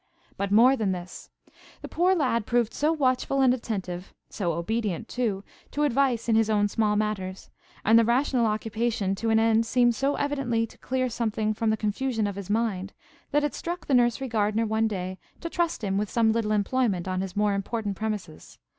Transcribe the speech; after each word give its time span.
But 0.35 0.49
more 0.51 0.75
than 0.75 0.93
this. 0.93 1.29
The 1.83 1.87
poor 1.87 2.15
lad 2.15 2.47
proved 2.47 2.73
so 2.73 2.91
watchful 2.91 3.39
and 3.39 3.53
attentive; 3.53 4.15
so 4.31 4.53
obedient, 4.53 5.07
too, 5.07 5.43
to 5.69 5.83
advice 5.83 6.27
in 6.27 6.35
his 6.35 6.49
own 6.49 6.67
small 6.69 6.95
matters; 6.95 7.51
and 7.85 7.99
the 7.99 8.03
rational 8.03 8.47
occupation 8.47 9.13
to 9.13 9.29
an 9.29 9.37
end 9.37 9.67
seemed 9.67 9.93
so 9.93 10.15
evidently 10.15 10.65
to 10.65 10.77
clear 10.79 11.07
something 11.07 11.53
from 11.53 11.69
the 11.69 11.77
confusion 11.77 12.25
of 12.25 12.35
his 12.35 12.49
mind, 12.49 12.93
that 13.29 13.43
it 13.43 13.53
struck 13.53 13.85
the 13.85 13.93
nursery 13.93 14.27
gardener 14.27 14.65
one 14.65 14.87
day 14.87 15.19
to 15.39 15.51
trust 15.51 15.83
him 15.83 15.99
with 15.99 16.09
some 16.09 16.31
little 16.31 16.51
employment 16.51 17.07
on 17.07 17.21
his 17.21 17.35
more 17.35 17.53
important 17.53 17.95
premises. 17.95 18.57